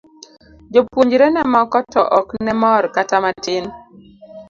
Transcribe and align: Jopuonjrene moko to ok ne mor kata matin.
Jopuonjrene 0.73 1.41
moko 1.53 1.77
to 1.93 2.01
ok 2.19 2.29
ne 2.43 2.53
mor 2.61 2.83
kata 2.95 3.17
matin. 3.23 3.65